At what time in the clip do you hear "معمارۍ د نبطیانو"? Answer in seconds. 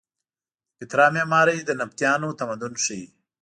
1.15-2.37